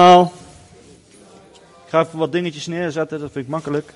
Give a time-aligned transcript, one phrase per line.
[0.00, 3.94] Ik ga even wat dingetjes neerzetten, dat vind ik makkelijk.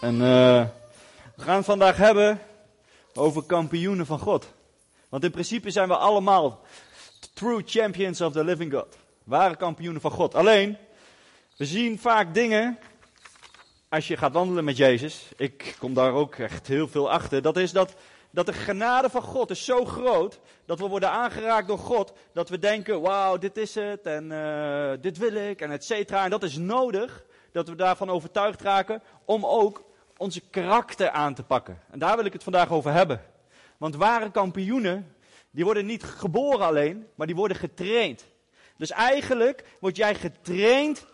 [0.00, 0.64] En uh,
[1.36, 2.40] we gaan het vandaag hebben
[3.14, 4.46] over kampioenen van God.
[5.08, 6.60] Want in principe zijn we allemaal
[7.32, 8.96] true champions of the living God.
[9.24, 10.34] Ware kampioenen van God.
[10.34, 10.76] Alleen,
[11.56, 12.78] we zien vaak dingen,
[13.88, 17.56] als je gaat wandelen met Jezus, ik kom daar ook echt heel veel achter, dat
[17.56, 17.94] is dat
[18.30, 22.48] dat de genade van God is zo groot, dat we worden aangeraakt door God, dat
[22.48, 26.24] we denken, wauw, dit is het, en uh, dit wil ik, en et cetera.
[26.24, 29.82] En dat is nodig, dat we daarvan overtuigd raken, om ook
[30.16, 31.80] onze karakter aan te pakken.
[31.90, 33.22] En daar wil ik het vandaag over hebben.
[33.76, 35.14] Want ware kampioenen,
[35.50, 38.24] die worden niet geboren alleen, maar die worden getraind.
[38.76, 41.06] Dus eigenlijk word jij getraind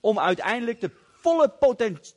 [0.00, 1.52] om uiteindelijk de volle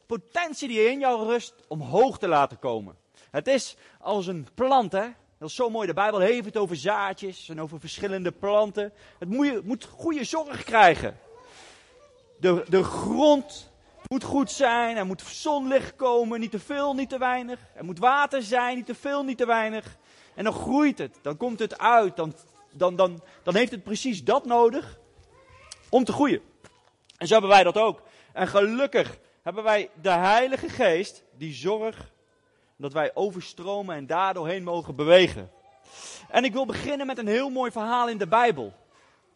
[0.07, 2.95] potentie die in jou rust omhoog te laten komen.
[3.31, 5.07] Het is als een plant, hè.
[5.37, 5.87] Dat is zo mooi.
[5.87, 8.93] De Bijbel heeft het over zaadjes en over verschillende planten.
[9.19, 11.17] Het moet, moet goede zorg krijgen.
[12.39, 13.71] De, de grond
[14.07, 14.97] moet goed zijn.
[14.97, 16.39] Er moet zonlicht komen.
[16.39, 17.59] Niet te veel, niet te weinig.
[17.73, 18.75] Er moet water zijn.
[18.75, 19.97] Niet te veel, niet te weinig.
[20.35, 21.19] En dan groeit het.
[21.21, 22.15] Dan komt het uit.
[22.15, 22.35] Dan,
[22.71, 24.99] dan, dan, dan heeft het precies dat nodig
[25.89, 26.41] om te groeien.
[27.17, 28.01] En zo hebben wij dat ook.
[28.33, 32.11] En gelukkig hebben wij de Heilige Geest die zorgt
[32.81, 35.51] dat wij overstromen en daardoorheen mogen bewegen.
[36.29, 38.73] En ik wil beginnen met een heel mooi verhaal in de Bijbel.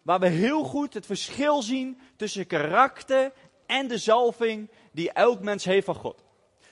[0.01, 3.31] Waar we heel goed het verschil zien tussen karakter
[3.65, 6.23] en de zalving die elk mens heeft van God.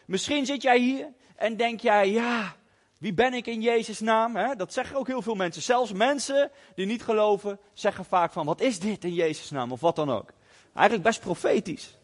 [0.06, 2.56] Misschien zit jij hier en denk jij, ja,
[2.98, 4.58] wie ben ik in Jezus' naam?
[4.58, 5.62] Dat zeggen ook heel veel mensen.
[5.62, 9.72] Zelfs mensen die niet geloven, zeggen vaak van, wat is dit in Jezus' naam?
[9.72, 10.32] Of wat dan ook.
[10.74, 11.98] Eigenlijk best profetisch.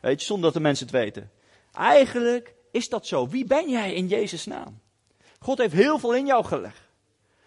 [0.00, 1.30] Weet je, zonder dat de mensen het weten.
[1.72, 3.28] Eigenlijk is dat zo?
[3.28, 4.80] Wie ben jij in Jezus' naam?
[5.38, 6.80] God heeft heel veel in jou gelegd.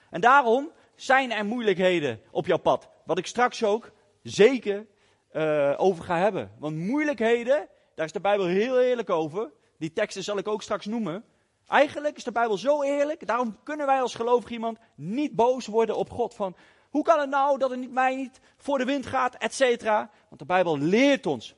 [0.09, 2.89] En daarom zijn er moeilijkheden op jouw pad.
[3.05, 3.91] Wat ik straks ook
[4.23, 4.87] zeker
[5.33, 6.51] uh, over ga hebben.
[6.59, 9.51] Want moeilijkheden, daar is de Bijbel heel eerlijk over.
[9.77, 11.23] Die teksten zal ik ook straks noemen.
[11.67, 13.27] Eigenlijk is de Bijbel zo eerlijk.
[13.27, 16.33] Daarom kunnen wij als gelovig iemand niet boos worden op God.
[16.33, 16.55] Van
[16.89, 20.09] hoe kan het nou dat het niet, mij niet voor de wind gaat, et cetera.
[20.27, 21.55] Want de Bijbel leert ons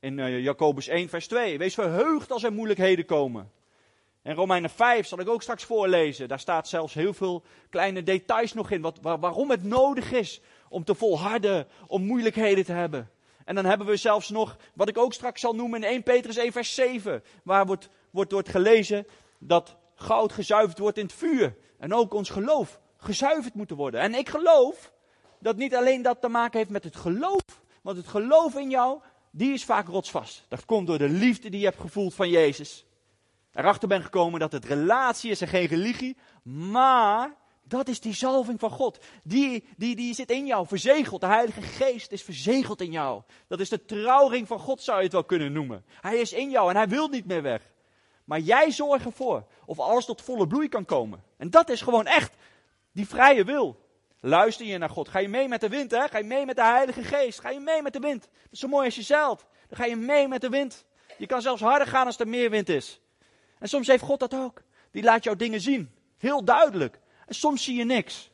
[0.00, 1.58] in uh, Jacobus 1, vers 2.
[1.58, 3.50] Wees verheugd als er moeilijkheden komen.
[4.22, 6.28] En Romeinen 5 zal ik ook straks voorlezen.
[6.28, 8.80] Daar staat zelfs heel veel kleine details nog in.
[8.80, 13.10] Wat, waarom het nodig is om te volharden, om moeilijkheden te hebben.
[13.44, 16.36] En dan hebben we zelfs nog, wat ik ook straks zal noemen in 1 Petrus
[16.36, 17.22] 1 vers 7.
[17.44, 19.06] Waar wordt, wordt, wordt gelezen
[19.38, 21.56] dat goud gezuiverd wordt in het vuur.
[21.78, 24.00] En ook ons geloof gezuiverd moet worden.
[24.00, 24.92] En ik geloof
[25.38, 27.42] dat niet alleen dat te maken heeft met het geloof.
[27.82, 29.00] Want het geloof in jou
[29.36, 30.44] die is vaak rotsvast.
[30.48, 32.86] Dat komt door de liefde die je hebt gevoeld van Jezus.
[33.52, 36.16] Erachter ben gekomen dat het relatie is en geen religie.
[36.42, 38.98] Maar dat is die zalving van God.
[39.22, 41.20] Die, die, die zit in jou, verzegeld.
[41.20, 43.22] De Heilige Geest is verzegeld in jou.
[43.48, 45.84] Dat is de trouwring van God, zou je het wel kunnen noemen.
[46.00, 47.62] Hij is in jou en hij wil niet meer weg.
[48.24, 51.22] Maar jij zorgt ervoor of alles tot volle bloei kan komen.
[51.36, 52.34] En dat is gewoon echt
[52.92, 53.85] die vrije wil.
[54.26, 55.08] Luister je naar God?
[55.08, 56.08] Ga je mee met de wind, hè?
[56.08, 57.40] Ga je mee met de Heilige Geest?
[57.40, 58.22] Ga je mee met de wind?
[58.22, 59.46] Dat is zo mooi als je zeilt.
[59.68, 60.84] Dan ga je mee met de wind.
[61.18, 63.00] Je kan zelfs harder gaan als er meer wind is.
[63.58, 64.62] En soms heeft God dat ook.
[64.90, 65.94] Die laat jou dingen zien.
[66.18, 67.00] Heel duidelijk.
[67.26, 68.30] En soms zie je niks.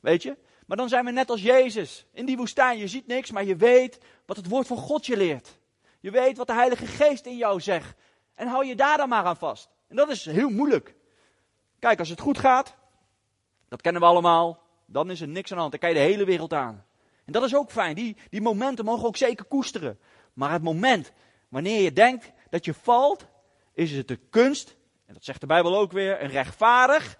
[0.00, 0.36] Weet je?
[0.66, 2.06] Maar dan zijn we net als Jezus.
[2.12, 2.78] In die woestijn.
[2.78, 5.58] Je ziet niks, maar je weet wat het woord van God je leert.
[6.00, 7.94] Je weet wat de Heilige Geest in jou zegt.
[8.34, 9.68] En hou je daar dan maar aan vast.
[9.88, 10.94] En dat is heel moeilijk.
[11.78, 12.74] Kijk, als het goed gaat,
[13.68, 15.70] dat kennen we allemaal dan is er niks aan de hand.
[15.70, 16.84] Dan kan je de hele wereld aan.
[17.24, 17.94] En dat is ook fijn.
[17.94, 19.98] Die, die momenten mogen ook zeker koesteren.
[20.32, 21.12] Maar het moment
[21.48, 23.26] wanneer je denkt dat je valt,
[23.72, 24.76] is het de kunst,
[25.06, 27.18] en dat zegt de Bijbel ook weer, een rechtvaardig.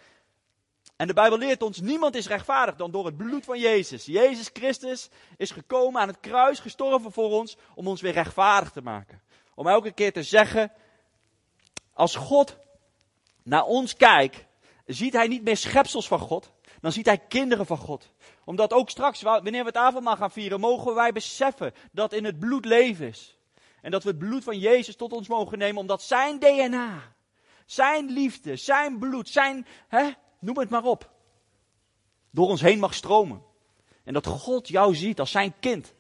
[0.97, 4.05] En de Bijbel leert ons, niemand is rechtvaardig dan door het bloed van Jezus.
[4.05, 8.83] Jezus Christus is gekomen aan het kruis, gestorven voor ons, om ons weer rechtvaardig te
[8.83, 9.23] maken.
[9.55, 10.73] Om elke keer te zeggen,
[11.93, 12.57] als God
[13.43, 14.45] naar ons kijkt,
[14.87, 18.13] ziet hij niet meer schepsels van God, dan ziet hij kinderen van God.
[18.45, 22.39] Omdat ook straks, wanneer we het avondmaal gaan vieren, mogen wij beseffen dat in het
[22.39, 23.39] bloed leven is.
[23.83, 27.15] En dat we het bloed van Jezus tot ons mogen nemen, omdat zijn DNA,
[27.67, 31.11] zijn liefde, zijn bloed, zijn, hè, noem het maar op,
[32.31, 33.43] door ons heen mag stromen.
[34.05, 35.95] En dat God jou ziet als zijn kind,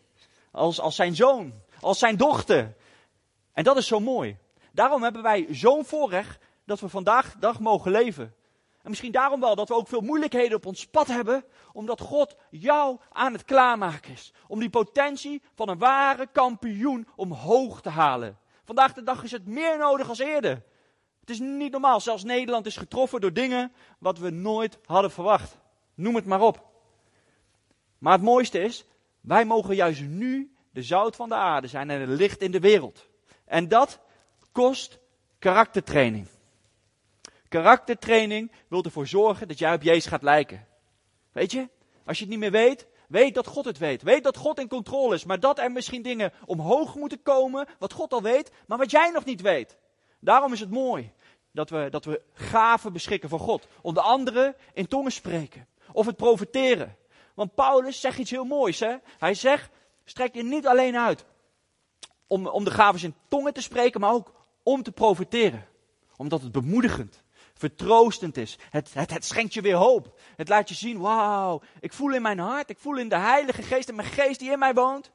[0.50, 2.76] als, als zijn zoon, als zijn dochter.
[3.52, 4.36] En dat is zo mooi.
[4.72, 8.34] Daarom hebben wij zo'n voorrecht dat we vandaag dag mogen leven.
[8.88, 12.36] En misschien daarom wel dat we ook veel moeilijkheden op ons pad hebben, omdat God
[12.50, 14.32] jou aan het klaarmaken is.
[14.46, 18.38] Om die potentie van een ware kampioen omhoog te halen.
[18.64, 20.62] Vandaag de dag is het meer nodig als eerder.
[21.20, 25.58] Het is niet normaal, zelfs Nederland is getroffen door dingen wat we nooit hadden verwacht.
[25.94, 26.66] Noem het maar op.
[27.98, 28.84] Maar het mooiste is,
[29.20, 32.60] wij mogen juist nu de zout van de aarde zijn en het licht in de
[32.60, 33.08] wereld.
[33.44, 34.00] En dat
[34.52, 34.98] kost
[35.38, 36.28] karaktertraining.
[37.48, 40.66] Karaktertraining wil ervoor zorgen dat jij op Jezus gaat lijken.
[41.32, 41.68] Weet je,
[42.04, 44.02] als je het niet meer weet, weet dat God het weet.
[44.02, 47.92] Weet dat God in controle is, maar dat er misschien dingen omhoog moeten komen, wat
[47.92, 49.78] God al weet, maar wat jij nog niet weet.
[50.20, 51.12] Daarom is het mooi
[51.52, 53.66] dat we, dat we gaven beschikken van God.
[53.80, 56.96] Onder andere in tongen spreken of het profeteren.
[57.34, 58.80] Want Paulus zegt iets heel moois.
[58.80, 58.96] Hè?
[59.18, 59.70] Hij zegt,
[60.04, 61.24] strek je niet alleen uit
[62.26, 65.66] om, om de gaven in tongen te spreken, maar ook om te profiteren.
[66.16, 67.22] Omdat het bemoedigend,
[67.58, 68.58] vertroostend is.
[68.70, 70.20] Het, het, het schenkt je weer hoop.
[70.36, 73.62] Het laat je zien, wauw, ik voel in mijn hart, ik voel in de Heilige
[73.62, 75.10] Geest en mijn geest die in mij woont,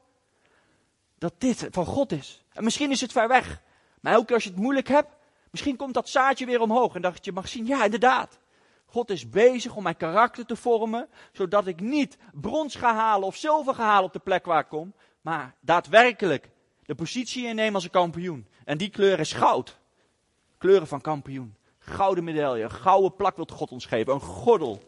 [1.18, 2.44] dat dit van God is.
[2.52, 3.62] En misschien is het ver weg.
[4.00, 5.16] Maar elke keer als je het moeilijk hebt,
[5.50, 6.94] misschien komt dat zaadje weer omhoog.
[6.94, 8.38] En dat je mag zien, ja inderdaad.
[8.86, 13.36] God is bezig om mijn karakter te vormen, zodat ik niet brons ga halen of
[13.36, 16.50] zilver ga halen op de plek waar ik kom, maar daadwerkelijk
[16.86, 18.48] de positie inneem als een kampioen.
[18.64, 19.78] En die kleur is goud.
[20.58, 21.56] Kleuren van kampioen.
[21.84, 24.82] Gouden medaille, een gouden plak wil God ons geven, een gordel.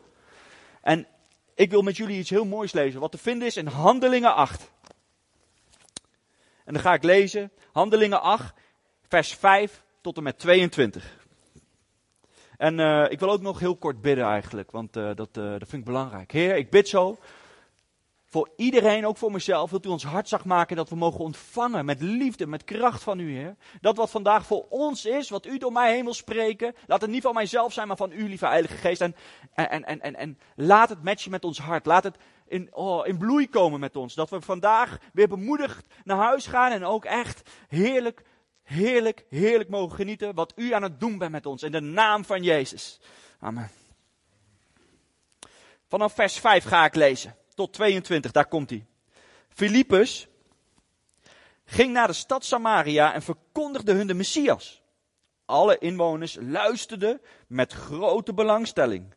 [0.81, 1.06] En
[1.54, 4.70] ik wil met jullie iets heel moois lezen, wat te vinden is in Handelingen 8.
[6.64, 8.54] En dan ga ik lezen, Handelingen 8,
[9.08, 11.16] vers 5 tot en met 22.
[12.56, 15.69] En uh, ik wil ook nog heel kort bidden eigenlijk, want uh, dat, uh, dat
[15.69, 16.32] vind ik belangrijk.
[16.32, 17.19] Heer, ik bid zo
[18.28, 21.84] voor iedereen, ook voor mezelf, wilt u ons hart zacht maken dat we mogen ontvangen
[21.84, 23.56] met liefde, met kracht van u, Heer.
[23.81, 27.23] Dat wat vandaag voor ons is, wat u door mij wil spreken, laat het niet
[27.23, 29.00] van mijzelf zijn, maar van u, lieve Heilige Geest.
[29.00, 29.14] En,
[29.55, 31.87] en, en, en, en laat het matchen met ons hart.
[31.87, 34.14] Laat het in, oh, in bloei komen met ons.
[34.14, 38.23] Dat we vandaag weer bemoedigd naar huis gaan en ook echt heerlijk,
[38.62, 41.62] heerlijk, heerlijk mogen genieten wat u aan het doen bent met ons.
[41.62, 43.00] In de naam van Jezus.
[43.40, 43.70] Amen.
[45.88, 48.86] Vanaf vers 5 ga ik lezen tot 22, daar komt hij.
[49.48, 50.28] Filippus
[51.64, 54.82] ging naar de stad Samaria en verkondigde hun de Messias.
[55.44, 59.14] Alle inwoners luisterden met grote belangstelling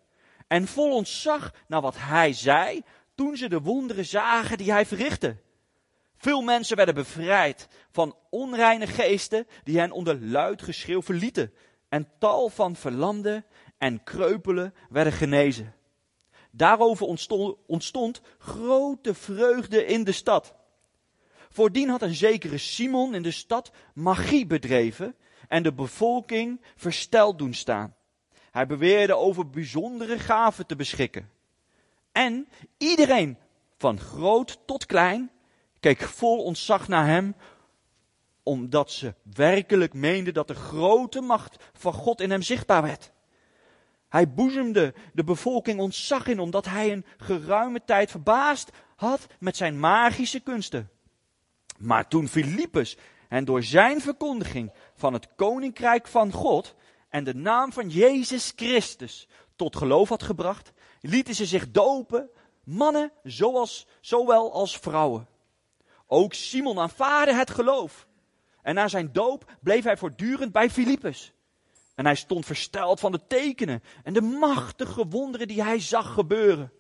[0.48, 2.82] en vol ontzag naar wat hij zei
[3.16, 5.38] toen ze de wonderen zagen die hij verrichtte.
[6.18, 11.54] Veel mensen werden bevrijd van onreine geesten die hen onder luid geschreeuw verlieten.
[11.90, 13.46] En tal van verlamden
[13.78, 15.74] en kreupelen werden genezen.
[16.52, 17.06] Daarover
[17.66, 20.54] ontstond, grote vreugde in de stad.
[21.50, 25.16] Voordien had een zekere Simon in de stad magie bedreven
[25.48, 27.96] en de bevolking versteld doen staan.
[28.52, 31.30] Hij beweerde over bijzondere gaven te beschikken.
[32.12, 32.48] En
[32.78, 33.38] iedereen,
[33.78, 35.32] van groot tot klein,
[35.80, 37.36] keek vol ontzag naar hem,
[38.44, 43.12] omdat ze werkelijk meenden dat de grote macht van God in hem zichtbaar werd.
[44.10, 49.80] Hij boezemde de bevolking ontzag in, omdat hij een geruime tijd verbaasd had met zijn
[49.80, 50.90] magische kunsten.
[51.78, 52.98] Maar toen Filippus
[53.28, 56.76] hen door zijn verkondiging van het koninkrijk van God
[57.10, 60.72] en de naam van Jezus Christus tot geloof had gebracht,
[61.02, 62.30] lieten ze zich dopen,
[62.64, 65.28] mannen zoals, zowel als vrouwen.
[66.08, 68.08] Ook Simon aanvaarde het geloof.
[68.62, 71.34] En na zijn doop bleef hij voortdurend bij Filippus.
[72.00, 76.72] En hij stond versteld van de tekenen en de machtige wonderen die hij zag gebeuren.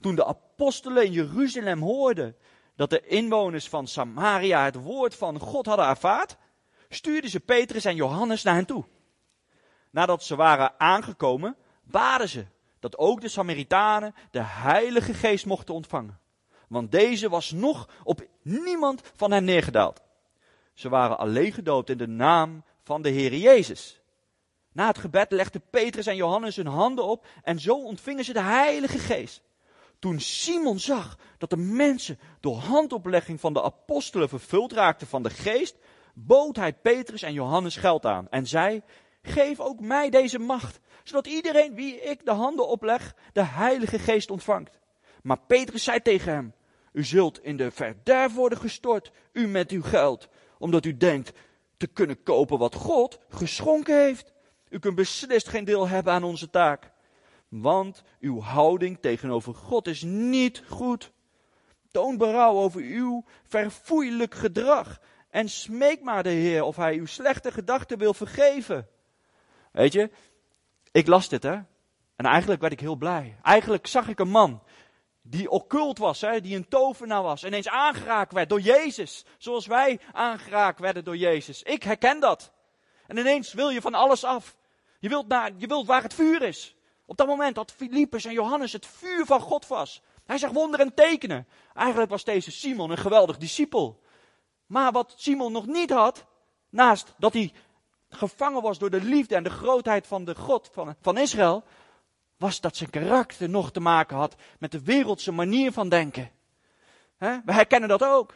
[0.00, 2.36] Toen de apostelen in Jeruzalem hoorden
[2.74, 6.36] dat de inwoners van Samaria het woord van God hadden ervaard,
[6.88, 8.84] stuurden ze Petrus en Johannes naar hen toe.
[9.90, 12.46] Nadat ze waren aangekomen, baden ze
[12.80, 16.20] dat ook de Samaritanen de Heilige Geest mochten ontvangen.
[16.68, 20.02] Want deze was nog op niemand van hen neergedaald.
[20.74, 24.00] Ze waren alleen gedoopt in de naam van de Heer Jezus.
[24.76, 28.40] Na het gebed legden Petrus en Johannes hun handen op en zo ontvingen ze de
[28.40, 29.42] Heilige Geest.
[29.98, 35.30] Toen Simon zag dat de mensen door handoplegging van de apostelen vervuld raakten van de
[35.30, 35.76] geest,
[36.14, 38.82] bood hij Petrus en Johannes geld aan en zei,
[39.22, 44.30] geef ook mij deze macht, zodat iedereen wie ik de handen opleg, de Heilige Geest
[44.30, 44.78] ontvangt.
[45.22, 46.54] Maar Petrus zei tegen hem,
[46.92, 50.28] u zult in de verderf worden gestort, u met uw geld,
[50.58, 51.32] omdat u denkt
[51.76, 54.34] te kunnen kopen wat God geschonken heeft.
[54.76, 56.90] U kunt beslist geen deel hebben aan onze taak.
[57.48, 61.12] Want uw houding tegenover God is niet goed.
[61.90, 65.00] Toon berouw over uw verfoeilijk gedrag.
[65.30, 68.88] En smeek maar de Heer of hij uw slechte gedachten wil vergeven.
[69.72, 70.10] Weet je,
[70.92, 71.58] ik las dit hè.
[72.16, 73.38] En eigenlijk werd ik heel blij.
[73.42, 74.62] Eigenlijk zag ik een man
[75.22, 79.24] die occult was, hè, die een tovenaar was, ineens aangeraakt werd door Jezus.
[79.38, 81.62] Zoals wij aangeraakt werden door Jezus.
[81.62, 82.52] Ik herken dat.
[83.06, 84.56] En ineens wil je van alles af.
[85.06, 86.76] Je wilt, naar, je wilt waar het vuur is.
[87.04, 90.02] Op dat moment had Filippus en Johannes het vuur van God vast.
[90.24, 91.46] Hij zag wonderen en tekenen.
[91.74, 94.02] Eigenlijk was deze Simon een geweldig discipel.
[94.66, 96.24] Maar wat Simon nog niet had,
[96.68, 97.52] naast dat hij
[98.08, 101.64] gevangen was door de liefde en de grootheid van de God van, van Israël,
[102.36, 106.30] was dat zijn karakter nog te maken had met de wereldse manier van denken.
[107.18, 108.34] We herkennen dat ook.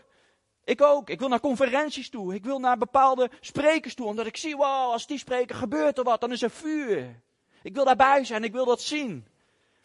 [0.71, 1.11] Ik ook.
[1.11, 2.35] Ik wil naar conferenties toe.
[2.35, 4.07] Ik wil naar bepaalde sprekers toe.
[4.07, 6.21] Omdat ik zie, wow, als die spreken gebeurt er wat.
[6.21, 7.23] Dan is er vuur.
[7.62, 8.45] Ik wil daarbij zijn.
[8.45, 9.27] Ik wil dat zien.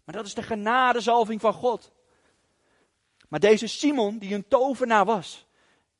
[0.03, 1.91] Maar dat is de genadezalving van God.
[3.29, 5.47] Maar deze Simon, die een tovenaar was.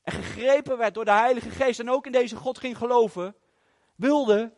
[0.04, 1.80] En gegrepen werd door de Heilige Geest.
[1.80, 3.36] En ook in deze God ging geloven.
[3.96, 4.54] Wilde,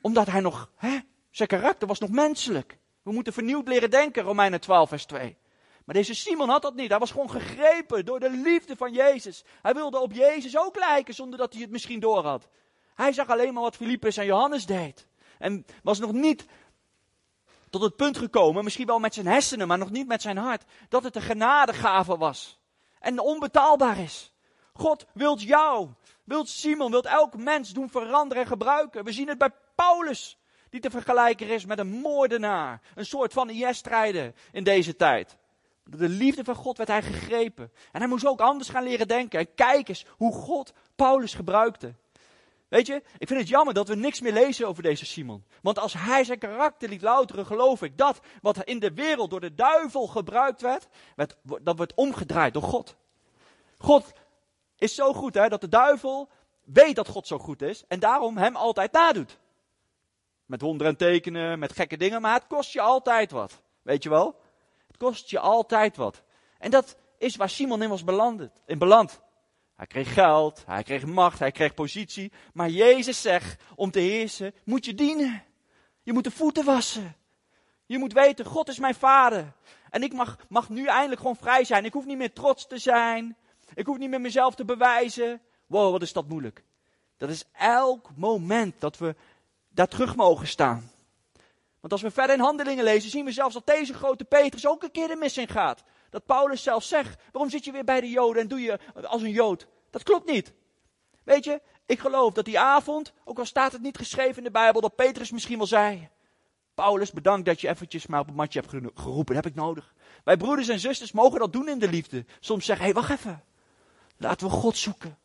[0.00, 0.98] omdat hij nog, hè,
[1.30, 2.78] zijn karakter was nog menselijk.
[3.02, 5.36] We moeten vernieuwd leren denken, Romeinen 12, vers 2.
[5.86, 6.90] Maar deze Simon had dat niet.
[6.90, 9.44] Hij was gewoon gegrepen door de liefde van Jezus.
[9.62, 12.48] Hij wilde op Jezus ook lijken zonder dat hij het misschien door had.
[12.94, 15.06] Hij zag alleen maar wat Filippus en Johannes deed.
[15.38, 16.46] En was nog niet
[17.70, 20.64] tot het punt gekomen, misschien wel met zijn hersenen, maar nog niet met zijn hart,
[20.88, 22.58] dat het een genadegave was.
[23.00, 24.32] En onbetaalbaar is.
[24.72, 25.88] God wilt jou,
[26.24, 29.04] wilt Simon, wilt elk mens doen veranderen en gebruiken.
[29.04, 30.38] We zien het bij Paulus,
[30.70, 32.80] die te vergelijken is met een moordenaar.
[32.94, 35.36] Een soort van IS-strijder in deze tijd.
[35.88, 37.72] De liefde van God werd hij gegrepen.
[37.92, 39.38] En hij moest ook anders gaan leren denken.
[39.38, 41.94] En kijk eens hoe God Paulus gebruikte.
[42.68, 45.44] Weet je, ik vind het jammer dat we niks meer lezen over deze Simon.
[45.62, 49.40] Want als hij zijn karakter liet louteren, geloof ik dat wat in de wereld door
[49.40, 52.96] de duivel gebruikt werd, werd dat wordt omgedraaid door God.
[53.78, 54.12] God
[54.78, 56.28] is zo goed hè, dat de duivel
[56.64, 59.38] weet dat God zo goed is en daarom hem altijd nadoet.
[60.46, 63.60] Met wonderen en tekenen, met gekke dingen, maar het kost je altijd wat.
[63.82, 64.40] Weet je wel?
[64.96, 66.22] Kost je altijd wat.
[66.58, 68.48] En dat is waar Simon in was beland.
[68.66, 69.20] In beland.
[69.76, 72.32] Hij kreeg geld, hij kreeg macht, hij kreeg positie.
[72.52, 75.42] Maar Jezus zegt, om te heersen moet je dienen.
[76.02, 77.16] Je moet de voeten wassen.
[77.86, 79.52] Je moet weten, God is mijn vader.
[79.90, 81.84] En ik mag, mag nu eindelijk gewoon vrij zijn.
[81.84, 83.36] Ik hoef niet meer trots te zijn.
[83.74, 85.40] Ik hoef niet meer mezelf te bewijzen.
[85.66, 86.64] Wow, wat is dat moeilijk.
[87.16, 89.14] Dat is elk moment dat we
[89.68, 90.90] daar terug mogen staan.
[91.86, 94.82] Want als we verder in handelingen lezen, zien we zelfs dat deze grote Petrus ook
[94.82, 95.82] een keer de mis in gaat.
[96.10, 99.22] Dat Paulus zelf zegt, waarom zit je weer bij de Joden en doe je als
[99.22, 99.66] een Jood?
[99.90, 100.52] Dat klopt niet.
[101.24, 104.50] Weet je, ik geloof dat die avond, ook al staat het niet geschreven in de
[104.50, 106.08] Bijbel, dat Petrus misschien wel zei.
[106.74, 109.94] Paulus, bedankt dat je eventjes maar op het matje hebt geroepen, dat heb ik nodig.
[110.24, 112.24] Wij broeders en zusters mogen dat doen in de liefde.
[112.40, 113.44] Soms zeggen, hé, hey, wacht even.
[114.16, 115.18] Laten we God zoeken.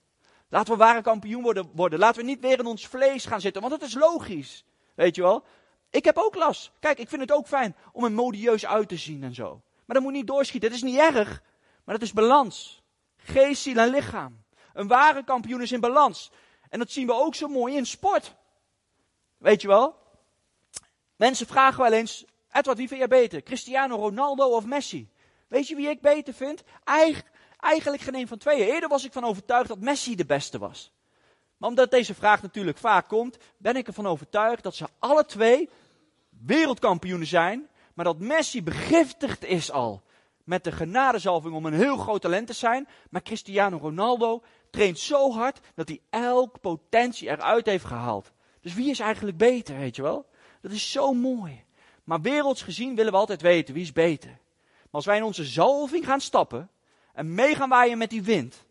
[0.50, 2.00] Laten we ware kampioen worden, worden.
[2.00, 4.66] Laten we niet weer in ons vlees gaan zitten, want dat is logisch.
[4.96, 5.44] Weet je wel?
[5.92, 6.72] Ik heb ook last.
[6.80, 9.62] Kijk, ik vind het ook fijn om er modieus uit te zien en zo.
[9.86, 10.70] Maar dat moet niet doorschieten.
[10.70, 11.44] Het is niet erg.
[11.84, 12.82] Maar dat is balans.
[13.18, 14.44] Geest, ziel en lichaam.
[14.74, 16.32] Een ware kampioen is in balans.
[16.70, 18.36] En dat zien we ook zo mooi in sport.
[19.38, 19.96] Weet je wel?
[21.16, 23.44] Mensen vragen wel eens, Edward, wie vind jij beter?
[23.44, 25.10] Cristiano Ronaldo of Messi?
[25.48, 26.64] Weet je wie ik beter vind?
[26.84, 27.24] Eigen,
[27.60, 28.68] eigenlijk geen een van tweeën.
[28.68, 30.92] Eerder was ik van overtuigd dat Messi de beste was.
[31.62, 35.70] Maar omdat deze vraag natuurlijk vaak komt, ben ik ervan overtuigd dat ze alle twee
[36.46, 40.02] wereldkampioenen zijn, maar dat Messi begiftigd is al
[40.44, 42.88] met de genadezalving om een heel groot talent te zijn.
[43.10, 48.32] Maar Cristiano Ronaldo traint zo hard dat hij elk potentie eruit heeft gehaald.
[48.62, 50.26] Dus wie is eigenlijk beter, weet je wel?
[50.62, 51.64] Dat is zo mooi.
[52.04, 54.30] Maar werelds gezien willen we altijd weten wie is beter.
[54.30, 56.70] Maar als wij in onze zalving gaan stappen
[57.14, 58.66] en mee gaan waaien met die wind,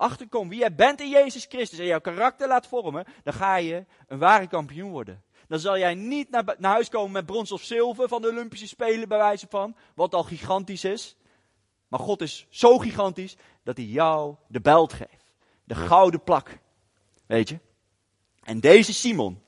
[0.00, 3.84] achterkomen wie jij bent in Jezus Christus en jouw karakter laat vormen, dan ga je
[4.06, 5.22] een ware kampioen worden.
[5.48, 8.68] Dan zal jij niet naar, naar huis komen met brons of zilver van de Olympische
[8.68, 11.16] Spelen, bij wijze van, wat al gigantisch is.
[11.88, 15.32] Maar God is zo gigantisch dat hij jou de belt geeft.
[15.64, 16.58] De gouden plak.
[17.26, 17.58] Weet je?
[18.42, 19.42] En deze Simon,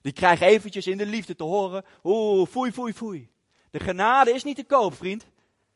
[0.00, 3.30] die krijgt eventjes in de liefde te horen, oeh, foei, foei, foei.
[3.70, 5.26] De genade is niet te koop, vriend.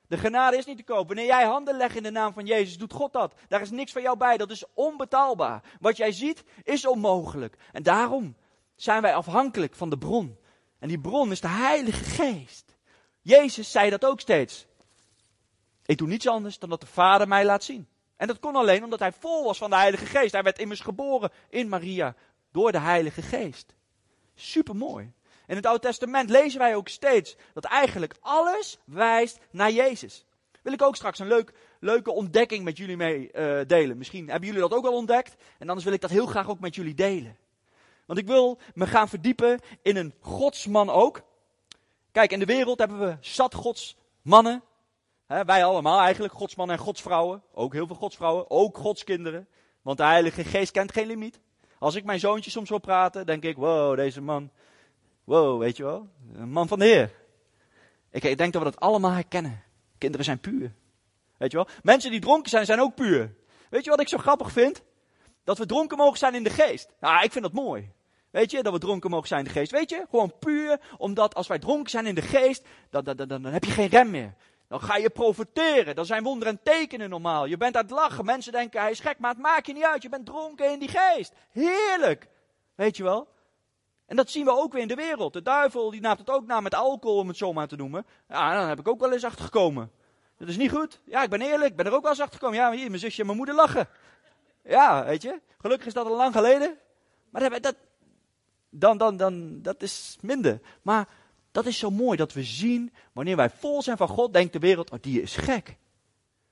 [0.08, 1.06] De genade is niet te koop.
[1.06, 3.34] Wanneer jij handen legt in de naam van Jezus, doet God dat.
[3.48, 4.36] Daar is niks van jou bij.
[4.36, 5.62] Dat is onbetaalbaar.
[5.80, 7.56] Wat jij ziet, is onmogelijk.
[7.72, 8.36] En daarom
[8.76, 10.38] zijn wij afhankelijk van de bron.
[10.78, 12.76] En die bron is de Heilige Geest.
[13.20, 14.66] Jezus zei dat ook steeds.
[15.86, 17.88] Ik doe niets anders dan dat de Vader mij laat zien.
[18.16, 20.32] En dat kon alleen omdat hij vol was van de Heilige Geest.
[20.32, 22.14] Hij werd immers geboren in Maria
[22.52, 23.74] door de Heilige Geest.
[24.34, 25.12] Supermooi.
[25.48, 30.24] In het Oude Testament lezen wij ook steeds dat eigenlijk alles wijst naar Jezus.
[30.62, 33.98] Wil ik ook straks een leuk, leuke ontdekking met jullie mee uh, delen.
[33.98, 35.36] Misschien hebben jullie dat ook al ontdekt.
[35.58, 37.36] En anders wil ik dat heel graag ook met jullie delen.
[38.06, 41.22] Want ik wil me gaan verdiepen in een godsman ook.
[42.12, 44.62] Kijk, in de wereld hebben we zat godsmannen.
[45.26, 47.42] Wij allemaal eigenlijk, godsmannen en godsvrouwen.
[47.52, 49.48] Ook heel veel godsvrouwen, ook godskinderen.
[49.82, 51.40] Want de Heilige Geest kent geen limiet.
[51.78, 54.50] Als ik mijn zoontje soms wil praten, denk ik, wow, deze man,
[55.28, 57.10] wow, weet je wel, een man van de Heer.
[58.10, 59.62] Ik, denk dat we dat allemaal herkennen.
[59.98, 60.74] Kinderen zijn puur.
[61.36, 61.68] Weet je wel?
[61.82, 63.34] Mensen die dronken zijn, zijn ook puur.
[63.70, 64.82] Weet je wat ik zo grappig vind?
[65.44, 66.88] Dat we dronken mogen zijn in de geest.
[67.00, 67.92] Nou, ik vind dat mooi.
[68.30, 69.70] Weet je, dat we dronken mogen zijn in de geest.
[69.70, 73.28] Weet je, gewoon puur, omdat als wij dronken zijn in de geest, dan, dan, dan,
[73.28, 74.34] dan heb je geen rem meer.
[74.68, 75.94] Dan ga je profiteren.
[75.94, 77.46] Dan zijn wonderen en tekenen normaal.
[77.46, 78.24] Je bent aan het lachen.
[78.24, 80.02] Mensen denken hij is gek, maar het maakt je niet uit.
[80.02, 81.32] Je bent dronken in die geest.
[81.50, 82.28] Heerlijk.
[82.74, 83.28] Weet je wel?
[84.08, 85.32] En dat zien we ook weer in de wereld.
[85.32, 88.06] De duivel die naamt het ook na met alcohol, om het zo maar te noemen.
[88.28, 89.90] Ja, dan heb ik ook wel eens achtergekomen.
[90.36, 91.00] Dat is niet goed.
[91.04, 91.70] Ja, ik ben eerlijk.
[91.70, 92.58] Ik ben er ook wel eens achtergekomen.
[92.58, 93.88] Ja, hier, mijn zusje en mijn moeder lachen.
[94.64, 95.40] Ja, weet je.
[95.58, 96.78] Gelukkig is dat al lang geleden.
[97.30, 97.74] Maar dat,
[98.70, 100.60] dan, dan, dan, dat is minder.
[100.82, 101.08] Maar
[101.52, 104.58] dat is zo mooi dat we zien, wanneer wij vol zijn van God, denkt de
[104.58, 105.76] wereld, oh die is gek.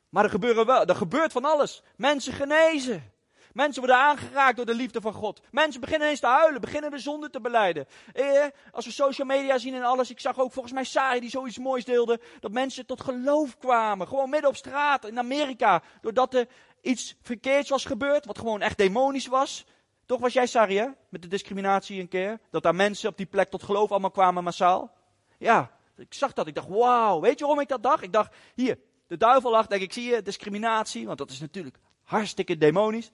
[0.09, 1.83] Maar er, gebeuren wel, er gebeurt van alles.
[1.97, 3.13] Mensen genezen.
[3.57, 5.41] Mensen worden aangeraakt door de liefde van God.
[5.51, 7.87] Mensen beginnen eens te huilen, beginnen de zonde te beleiden.
[8.13, 11.31] Eh, als we social media zien en alles, ik zag ook volgens mij Sari die
[11.31, 14.09] zoiets moois deelde, dat mensen tot geloof kwamen.
[14.09, 16.49] Gewoon midden op straat in Amerika, doordat er
[16.81, 19.67] iets verkeerds was gebeurd, wat gewoon echt demonisch was.
[20.07, 20.87] Toch was jij Sari, hè?
[21.09, 22.41] Met de discriminatie een keer.
[22.51, 24.95] Dat daar mensen op die plek tot geloof allemaal kwamen massaal.
[25.39, 26.47] Ja, ik zag dat.
[26.47, 27.21] Ik dacht, wauw.
[27.21, 28.03] Weet je waarom ik dat dacht?
[28.03, 29.71] Ik dacht, hier, de duivel lacht.
[29.71, 31.07] Denk ik, zie je, discriminatie.
[31.07, 33.11] Want dat is natuurlijk hartstikke demonisch.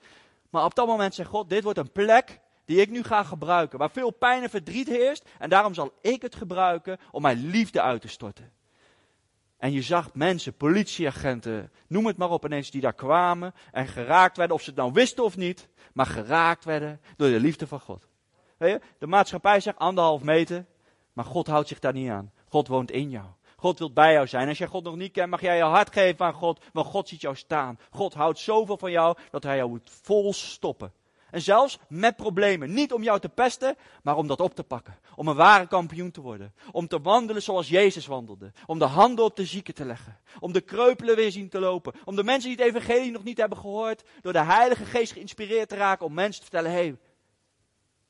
[0.52, 3.78] Maar op dat moment zegt God, dit wordt een plek die ik nu ga gebruiken.
[3.78, 5.28] Waar veel pijn en verdriet heerst.
[5.38, 8.52] En daarom zal ik het gebruiken om mijn liefde uit te storten.
[9.56, 14.37] En je zag mensen, politieagenten, noem het maar op ineens, die daar kwamen en geraakt
[14.37, 17.80] werden, of ze het nou wisten of niet, maar geraakt werden door de liefde van
[17.80, 18.09] God.
[18.99, 20.66] De maatschappij zegt anderhalf meter,
[21.12, 22.32] maar God houdt zich daar niet aan.
[22.49, 23.26] God woont in jou.
[23.62, 24.49] God wil bij jou zijn.
[24.49, 27.09] Als jij God nog niet kent, mag jij je hart geven aan God, want God
[27.09, 27.78] ziet jou staan.
[27.90, 30.92] God houdt zoveel van jou dat hij jou moet vol stoppen.
[31.31, 32.73] En zelfs met problemen.
[32.73, 34.99] Niet om jou te pesten, maar om dat op te pakken.
[35.14, 36.54] Om een ware kampioen te worden.
[36.73, 38.52] Om te wandelen zoals Jezus wandelde.
[38.66, 40.19] Om de handen op de zieken te leggen.
[40.40, 41.95] Om de kreupelen weer zien te lopen.
[42.04, 45.68] Om de mensen die het evangelie nog niet hebben gehoord, door de Heilige Geest geïnspireerd
[45.68, 46.96] te raken om mensen te vertellen, hé, hey,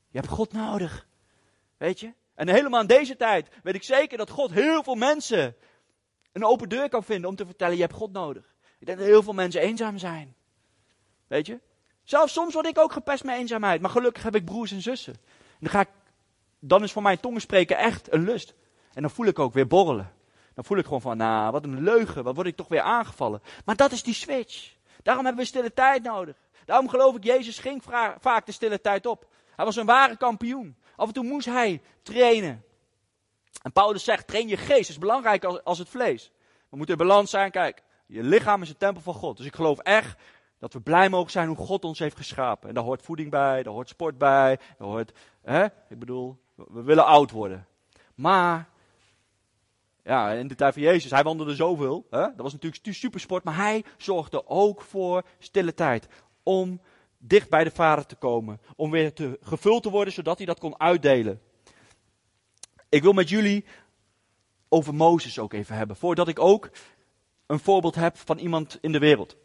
[0.09, 1.07] je hebt God nodig.
[1.77, 2.13] Weet je?
[2.35, 5.55] En helemaal in deze tijd weet ik zeker dat God heel veel mensen
[6.31, 8.53] een open deur kan vinden om te vertellen, je hebt God nodig.
[8.79, 10.35] Ik denk dat heel veel mensen eenzaam zijn.
[11.27, 11.59] Weet je?
[12.03, 13.81] Zelfs soms word ik ook gepest met eenzaamheid.
[13.81, 15.13] Maar gelukkig heb ik broers en zussen.
[15.13, 15.89] En dan, ga ik,
[16.59, 18.53] dan is voor mij tongen spreken echt een lust.
[18.93, 20.13] En dan voel ik ook weer borrelen.
[20.53, 22.23] Dan voel ik gewoon van, nou, wat een leugen.
[22.23, 23.41] Wat word ik toch weer aangevallen.
[23.65, 24.75] Maar dat is die switch.
[25.03, 26.37] Daarom hebben we stille tijd nodig.
[26.65, 27.83] Daarom geloof ik, Jezus ging
[28.19, 29.27] vaak de stille tijd op.
[29.55, 30.77] Hij was een ware kampioen.
[30.95, 32.63] Af en toe moest hij trainen.
[33.61, 34.89] En Paulus zegt, train je geest.
[34.89, 36.31] is belangrijker als, als het vlees.
[36.69, 37.51] We moeten in balans zijn.
[37.51, 39.37] Kijk, je lichaam is een tempel van God.
[39.37, 40.17] Dus ik geloof echt
[40.59, 42.69] dat we blij mogen zijn hoe God ons heeft geschapen.
[42.69, 46.81] En daar hoort voeding bij, daar hoort sport bij, daar hoort, hè, ik bedoel, we
[46.81, 47.67] willen oud worden.
[48.15, 48.69] Maar,
[50.03, 52.05] ja, in de tijd van Jezus, hij wandelde zoveel.
[52.09, 52.19] Hè?
[52.19, 56.07] Dat was natuurlijk supersport, maar hij zorgde ook voor stille tijd.
[56.43, 56.81] Om
[57.27, 58.61] dicht bij de Vader te komen.
[58.75, 61.41] Om weer te, gevuld te worden, zodat hij dat kon uitdelen.
[62.89, 63.65] Ik wil met jullie
[64.69, 65.95] over Mozes ook even hebben.
[65.95, 66.69] Voordat ik ook
[67.45, 69.35] een voorbeeld heb van iemand in de wereld.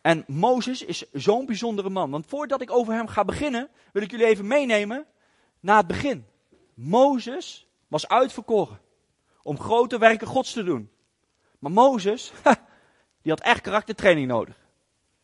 [0.00, 2.10] En Mozes is zo'n bijzondere man.
[2.10, 5.06] Want voordat ik over hem ga beginnen, wil ik jullie even meenemen
[5.60, 6.26] naar het begin.
[6.74, 8.80] Mozes was uitverkoren
[9.42, 10.90] om grote werken Gods te doen.
[11.58, 12.32] Maar Mozes,
[13.22, 14.56] die had echt karaktertraining nodig.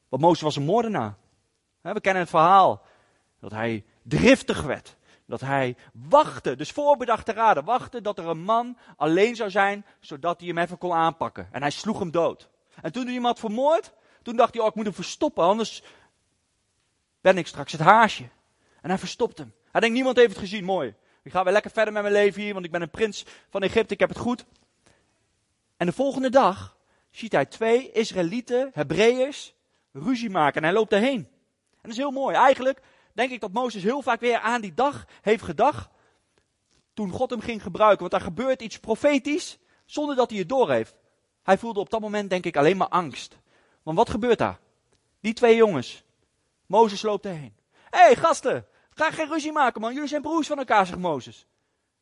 [0.08, 1.16] Want Mozes was een moordenaar.
[1.94, 2.82] We kennen het verhaal
[3.40, 4.96] dat hij driftig werd.
[5.26, 10.38] Dat hij wachtte, dus voorbedachte raden, wachtte dat er een man alleen zou zijn, zodat
[10.38, 11.48] hij hem even kon aanpakken.
[11.52, 12.48] En hij sloeg hem dood.
[12.82, 15.82] En toen hij hem had vermoord, toen dacht hij, oh, ik moet hem verstoppen, anders
[17.20, 18.28] ben ik straks het haasje.
[18.80, 19.54] En hij verstopt hem.
[19.70, 20.94] Hij denkt, niemand heeft het gezien, mooi.
[21.22, 23.62] Ik ga weer lekker verder met mijn leven hier, want ik ben een prins van
[23.62, 24.44] Egypte, ik heb het goed.
[25.76, 26.76] En de volgende dag
[27.10, 29.54] ziet hij twee Israëlieten, Hebreeërs,
[29.92, 31.28] ruzie maken en hij loopt daarheen.
[31.86, 32.34] Dat is heel mooi.
[32.34, 35.88] Eigenlijk denk ik dat Mozes heel vaak weer aan die dag heeft gedacht,
[36.94, 37.98] toen God hem ging gebruiken.
[37.98, 40.94] Want daar gebeurt iets profetisch, zonder dat hij het doorheeft.
[41.42, 43.38] Hij voelde op dat moment denk ik alleen maar angst.
[43.82, 44.58] Want wat gebeurt daar?
[45.20, 46.02] Die twee jongens.
[46.66, 47.56] Mozes loopt erheen.
[47.90, 49.92] Hé hey, gasten, ga geen ruzie maken man.
[49.92, 51.46] Jullie zijn broers van elkaar, zegt Mozes.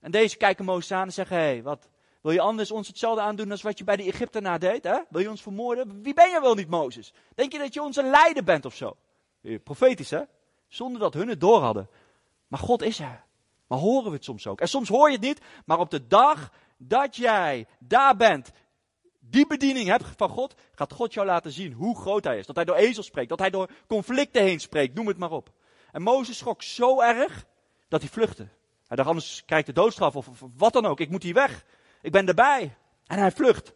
[0.01, 1.89] En deze kijken Mozes aan en zeggen, hé, hey, wat?
[2.21, 4.85] Wil je anders ons hetzelfde aandoen als wat je bij de Egyptenaar deed?
[4.85, 4.99] Hè?
[5.09, 6.03] Wil je ons vermoorden?
[6.03, 7.13] Wie ben je wel niet, Mozes?
[7.35, 8.97] Denk je dat je onze leider bent of zo?
[9.65, 10.23] Profetisch, hè?
[10.69, 11.89] Zonder dat hun het door hadden.
[12.49, 13.25] Maar God is er.
[13.67, 14.61] Maar horen we het soms ook?
[14.61, 18.53] En soms hoor je het niet, maar op de dag dat jij daar bent,
[19.21, 22.47] die bediening hebt van God, gaat God jou laten zien hoe groot hij is.
[22.47, 25.53] Dat hij door ezels spreekt, dat hij door conflicten heen spreekt, noem het maar op.
[25.93, 27.47] En Mozes schrok zo erg
[27.89, 28.49] dat hij vluchtte.
[28.87, 31.01] Hij dacht, anders krijg de doodstraf of, of, wat dan ook.
[31.01, 31.65] Ik moet hier weg.
[32.03, 32.77] Ik ben erbij.
[33.07, 33.73] En hij vlucht.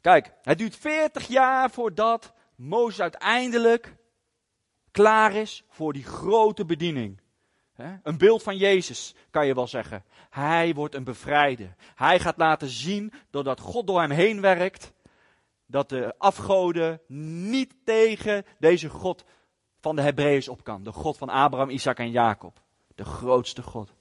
[0.00, 3.96] Kijk, het duurt 40 jaar voordat Mozes uiteindelijk
[4.90, 7.20] klaar is voor die grote bediening.
[8.02, 10.04] Een beeld van Jezus, kan je wel zeggen.
[10.30, 11.74] Hij wordt een bevrijder.
[11.94, 14.92] Hij gaat laten zien, doordat God door hem heen werkt,
[15.66, 17.00] dat de afgoden
[17.46, 19.24] niet tegen deze God
[19.80, 20.82] van de Hebreeën op kan.
[20.82, 22.62] De God van Abraham, Isaac en Jacob.
[22.94, 23.92] De grootste God.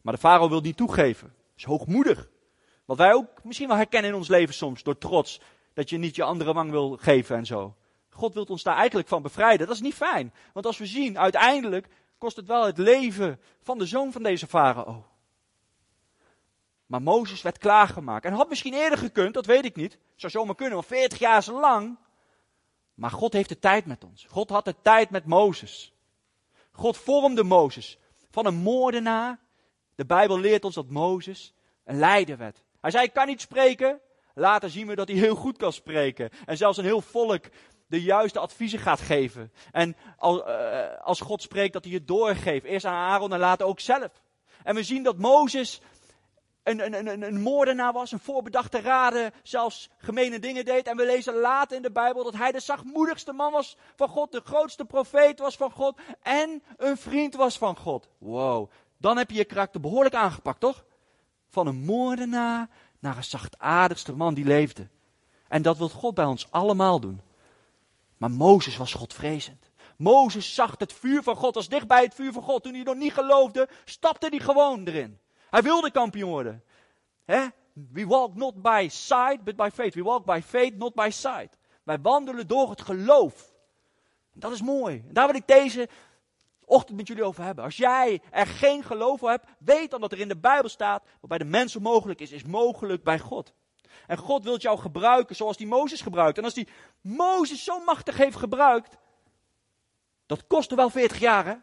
[0.00, 1.34] Maar de farao wil niet toegeven.
[1.56, 2.28] Is hoogmoedig.
[2.84, 5.40] Wat wij ook misschien wel herkennen in ons leven soms, door trots.
[5.74, 7.74] Dat je niet je andere wang wil geven en zo.
[8.10, 9.66] God wil ons daar eigenlijk van bevrijden.
[9.66, 10.32] Dat is niet fijn.
[10.52, 14.46] Want als we zien, uiteindelijk kost het wel het leven van de zoon van deze
[14.46, 15.04] farao.
[16.86, 18.24] Maar Mozes werd klaargemaakt.
[18.24, 19.98] En had misschien eerder gekund, dat weet ik niet.
[20.14, 21.98] Zou zomaar kunnen, want 40 jaar is lang.
[22.94, 24.26] Maar God heeft de tijd met ons.
[24.28, 25.92] God had de tijd met Mozes.
[26.72, 27.98] God vormde Mozes
[28.30, 29.38] van een moordenaar.
[29.94, 32.62] De Bijbel leert ons dat Mozes een leider werd.
[32.80, 34.00] Hij zei, ik kan niet spreken.
[34.34, 36.30] Later zien we dat hij heel goed kan spreken.
[36.46, 37.44] En zelfs een heel volk
[37.86, 39.52] de juiste adviezen gaat geven.
[39.72, 42.64] En eh, als God spreekt, dat hij het doorgeeft.
[42.64, 44.22] Eerst aan Aaron en later ook zelf.
[44.62, 45.80] En we zien dat Mozes
[46.64, 50.86] een, een, een, een moordenaar was, een voorbedachte raden, zelfs gemene dingen deed.
[50.86, 54.32] En we lezen later in de Bijbel dat hij de zachtmoedigste man was van God,
[54.32, 58.08] de grootste profeet was van God en een vriend was van God.
[58.18, 60.84] Wow, dan heb je je karakter behoorlijk aangepakt, toch?
[61.48, 62.68] Van een moordenaar
[63.04, 64.88] naar een zachtaardigste man die leefde.
[65.48, 67.20] En dat wil God bij ons allemaal doen.
[68.16, 69.70] Maar Mozes was Godvrezend.
[69.96, 72.62] Mozes zag het vuur van God, was dicht bij het vuur van God.
[72.62, 75.18] Toen hij nog niet geloofde, stapte hij gewoon erin.
[75.50, 76.64] Hij wilde kampioen worden.
[77.72, 79.94] We walk not by sight, but by faith.
[79.94, 81.58] We walk by faith, not by sight.
[81.82, 83.52] Wij wandelen door het geloof.
[84.32, 85.04] Dat is mooi.
[85.08, 85.88] daar wil ik deze
[86.66, 87.64] ochtend met jullie over hebben.
[87.64, 91.04] Als jij er geen geloof voor hebt, weet dan dat er in de Bijbel staat,
[91.20, 93.52] wat bij de mensen mogelijk is, is mogelijk bij God.
[94.06, 96.38] En God wil jou gebruiken zoals die Mozes gebruikt.
[96.38, 96.68] En als die
[97.00, 98.96] Mozes zo machtig heeft gebruikt,
[100.26, 101.54] dat kostte wel 40 jaar hè.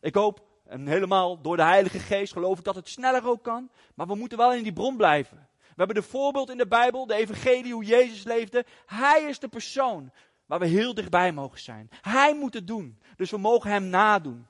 [0.00, 3.70] Ik hoop en helemaal door de Heilige Geest geloof ik dat het sneller ook kan.
[3.94, 5.48] Maar we moeten wel in die bron blijven.
[5.58, 8.64] We hebben de voorbeeld in de Bijbel, de evangelie, hoe Jezus leefde.
[8.86, 10.12] Hij is de persoon
[10.48, 11.90] waar we heel dichtbij mogen zijn.
[12.00, 12.98] Hij moet het doen.
[13.16, 14.46] Dus we mogen hem nadoen.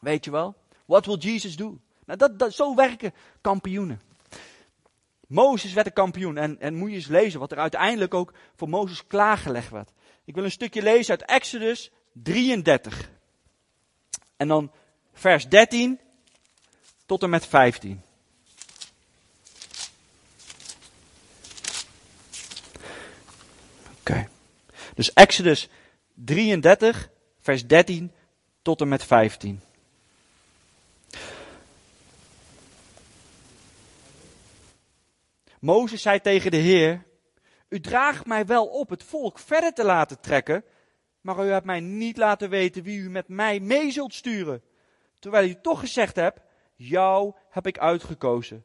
[0.00, 0.56] Weet je wel?
[0.86, 1.78] What will Jesus do?
[2.04, 4.00] Nou, dat, dat, zo werken kampioenen.
[5.26, 6.36] Mozes werd een kampioen.
[6.36, 9.92] En, en moet je eens lezen wat er uiteindelijk ook voor Mozes klaargelegd werd.
[10.24, 13.10] Ik wil een stukje lezen uit Exodus 33.
[14.36, 14.72] En dan
[15.12, 16.00] vers 13
[17.06, 18.02] tot en met 15.
[24.96, 25.68] Dus Exodus
[26.14, 28.12] 33, vers 13
[28.62, 29.60] tot en met 15.
[35.58, 37.04] Mozes zei tegen de Heer:
[37.68, 40.64] U draagt mij wel op het volk verder te laten trekken,
[41.20, 44.62] maar u hebt mij niet laten weten wie u met mij mee zult sturen.
[45.18, 46.40] Terwijl u toch gezegd hebt,
[46.74, 48.64] jou heb ik uitgekozen.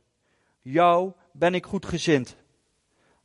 [0.61, 2.35] Jou ben ik goed gezind.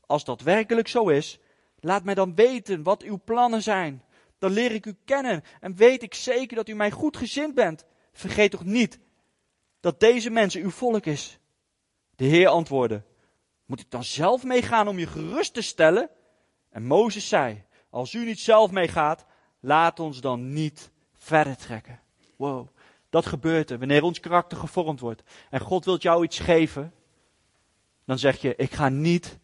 [0.06, 1.38] Als dat werkelijk zo is,
[1.86, 4.02] laat mij dan weten wat uw plannen zijn.
[4.38, 7.84] Dan leer ik u kennen en weet ik zeker dat u mij goed gezind bent.
[8.12, 8.98] Vergeet toch niet
[9.80, 11.38] dat deze mensen uw volk is.
[12.16, 13.02] De Heer antwoordde,
[13.66, 16.10] moet ik dan zelf meegaan om je gerust te stellen?
[16.70, 19.24] En Mozes zei, als u niet zelf meegaat,
[19.60, 22.00] laat ons dan niet verder trekken.
[22.36, 22.68] Wow.
[23.10, 25.22] Dat gebeurt er wanneer ons karakter gevormd wordt.
[25.50, 26.94] En God wil jou iets geven.
[28.04, 29.38] Dan zeg je, ik ga niet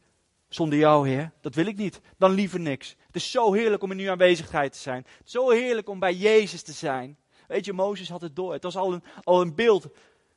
[0.54, 1.32] zonder jou, Heer.
[1.40, 2.00] Dat wil ik niet.
[2.18, 2.96] Dan liever niks.
[3.06, 5.06] Het is zo heerlijk om in uw aanwezigheid te zijn.
[5.24, 7.16] Zo heerlijk om bij Jezus te zijn.
[7.48, 8.52] Weet je, Mozes had het door.
[8.52, 9.86] Het was al een, al een beeld.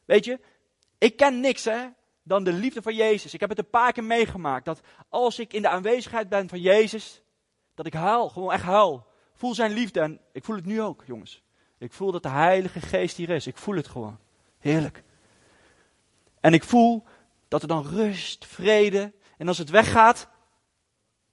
[0.05, 0.39] Weet je,
[0.97, 1.85] ik ken niks hè,
[2.23, 3.33] dan de liefde van Jezus.
[3.33, 4.65] Ik heb het een paar keer meegemaakt.
[4.65, 7.21] Dat als ik in de aanwezigheid ben van Jezus,
[7.73, 8.29] dat ik huil.
[8.29, 9.07] Gewoon echt huil.
[9.33, 9.99] Voel zijn liefde.
[9.99, 11.43] En ik voel het nu ook, jongens.
[11.77, 13.47] Ik voel dat de Heilige Geest hier is.
[13.47, 14.17] Ik voel het gewoon.
[14.59, 15.03] Heerlijk.
[16.39, 17.03] En ik voel
[17.47, 19.13] dat er dan rust, vrede.
[19.37, 20.27] En als het weggaat,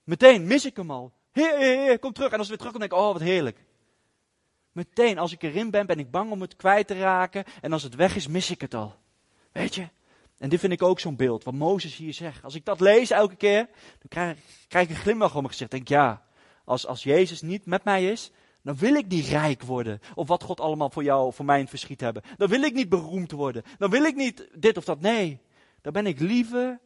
[0.05, 1.13] meteen mis ik hem al.
[1.33, 2.33] Heer, heer, heer, kom terug.
[2.33, 3.65] En als het weer terugkomt, denk ik, oh, wat heerlijk.
[4.73, 7.45] Meteen, als ik erin ben, ben ik bang om het kwijt te raken.
[7.61, 8.95] En als het weg is, mis ik het al.
[9.53, 9.89] Weet je?
[10.39, 12.45] En dit vind ik ook zo'n beeld, wat Mozes hier zegt.
[12.45, 14.37] Als ik dat lees elke keer, dan
[14.69, 15.71] krijg, ik een glimlach om mijn gezicht.
[15.71, 16.23] Denk ja,
[16.65, 18.31] als, als Jezus niet met mij is,
[18.63, 20.01] dan wil ik niet rijk worden.
[20.15, 22.23] Of wat God allemaal voor jou voor mij in verschiet hebben.
[22.37, 23.63] Dan wil ik niet beroemd worden.
[23.79, 25.01] Dan wil ik niet dit of dat.
[25.01, 25.41] Nee.
[25.81, 26.81] Dan ben ik liever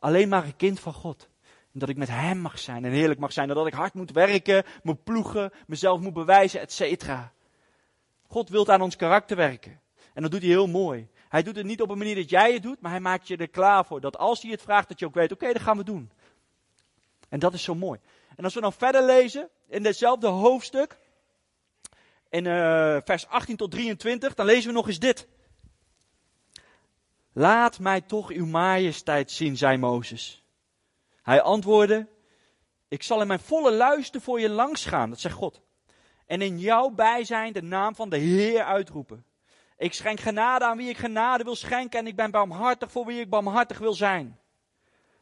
[0.00, 1.28] alleen maar een kind van God.
[1.72, 3.48] En dat ik met Hem mag zijn en heerlijk mag zijn.
[3.48, 7.32] En dat ik hard moet werken, moet ploegen, mezelf moet bewijzen, et cetera.
[8.26, 9.80] God wil aan ons karakter werken.
[10.14, 11.08] En dat doet hij heel mooi.
[11.28, 13.36] Hij doet het niet op een manier dat jij het doet, maar hij maakt je
[13.36, 14.00] er klaar voor.
[14.00, 16.10] Dat als hij het vraagt, dat je ook weet, oké, okay, dat gaan we doen.
[17.28, 18.00] En dat is zo mooi.
[18.36, 20.98] En als we dan verder lezen, in hetzelfde hoofdstuk,
[22.28, 25.28] in uh, vers 18 tot 23, dan lezen we nog eens dit.
[27.32, 30.44] Laat mij toch uw majesteit zien, zei Mozes.
[31.22, 32.08] Hij antwoordde,
[32.88, 35.60] ik zal in mijn volle luister voor je langs gaan, dat zegt God.
[36.26, 39.24] En in jouw bijzijn de naam van de Heer uitroepen.
[39.78, 43.20] Ik schenk genade aan wie ik genade wil schenken en ik ben barmhartig voor wie
[43.20, 44.38] ik barmhartig wil zijn.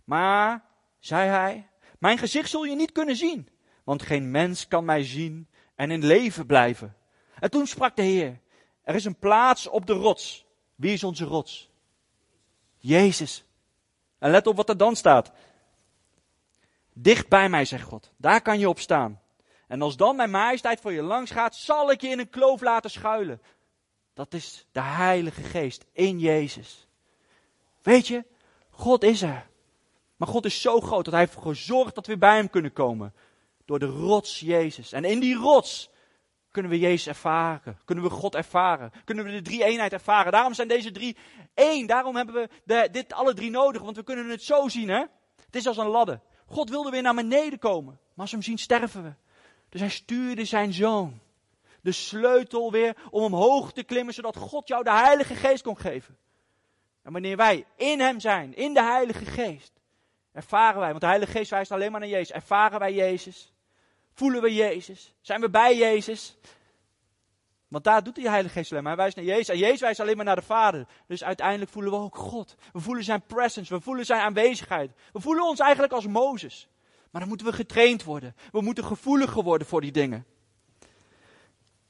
[0.05, 0.65] Maar,
[0.99, 1.69] zei hij,
[1.99, 3.49] mijn gezicht zul je niet kunnen zien,
[3.85, 6.97] want geen mens kan mij zien en in leven blijven.
[7.41, 8.41] En toen sprak de Heer,
[8.83, 10.47] er is een plaats op de rots.
[10.75, 11.68] Wie is onze rots?
[12.79, 13.45] Jezus.
[14.19, 15.33] En let op wat er dan staat.
[16.93, 18.11] Dicht bij mij, zegt God.
[18.17, 19.21] Daar kan je op staan.
[19.67, 22.61] En als dan mijn majesteit voor je langs gaat, zal ik je in een kloof
[22.61, 23.43] laten schuilen.
[24.15, 26.87] Dat is de Heilige Geest in Jezus.
[27.83, 28.25] Weet je,
[28.71, 29.47] God is er.
[30.17, 33.15] Maar God is zo groot dat Hij heeft gezorgd dat we bij Hem kunnen komen.
[33.65, 34.93] Door de rots Jezus.
[34.93, 35.91] En in die rots
[36.51, 37.79] kunnen we Jezus ervaren.
[37.85, 38.93] Kunnen we God ervaren.
[39.05, 40.33] Kunnen we de drie eenheid ervaren.
[40.33, 41.17] Daarom zijn deze drie
[41.55, 41.87] één.
[41.87, 43.83] Daarom hebben we de, dit alle drie nodig.
[43.83, 44.89] Want we kunnen het zo zien.
[44.89, 45.05] Hè?
[45.47, 46.21] Het is als een ladder.
[46.47, 47.93] God wilde weer naar beneden komen.
[47.93, 49.13] Maar als we hem zien sterven we.
[49.69, 51.21] Dus hij stuurde zijn zoon.
[51.81, 54.15] De sleutel weer om omhoog te klimmen.
[54.15, 56.17] Zodat God jou de heilige geest kon geven.
[57.03, 58.55] En wanneer wij in hem zijn.
[58.55, 59.73] In de heilige geest.
[60.33, 60.89] Ervaren wij.
[60.89, 62.33] Want de heilige geest wijst alleen maar naar Jezus.
[62.33, 63.53] Ervaren wij Jezus.
[64.19, 65.15] Voelen we Jezus?
[65.21, 66.37] Zijn we bij Jezus?
[67.69, 68.93] Want daar doet die Heilige Geest alleen maar.
[68.93, 69.49] Hij wijst naar Jezus.
[69.49, 70.87] En Jezus wijst alleen maar naar de Vader.
[71.07, 72.55] Dus uiteindelijk voelen we ook God.
[72.73, 73.75] We voelen zijn presence.
[73.75, 74.91] We voelen zijn aanwezigheid.
[75.13, 76.69] We voelen ons eigenlijk als Mozes.
[77.11, 78.35] Maar dan moeten we getraind worden.
[78.53, 80.27] We moeten gevoeliger worden voor die dingen.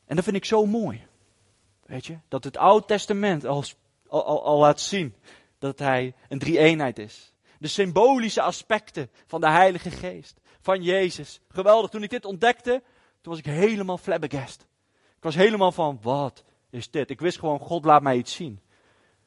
[0.06, 1.06] En dat vind ik zo mooi.
[1.86, 2.18] Weet je?
[2.28, 3.64] Dat het Oude Testament al,
[4.08, 5.14] al, al laat zien
[5.58, 7.32] dat hij een drie-eenheid is.
[7.58, 11.40] De symbolische aspecten van de Heilige Geest van Jezus.
[11.48, 11.90] Geweldig.
[11.90, 12.82] Toen ik dit ontdekte,
[13.20, 14.66] toen was ik helemaal flabbergast.
[15.16, 17.10] Ik was helemaal van, wat is dit?
[17.10, 18.60] Ik wist gewoon, God laat mij iets zien.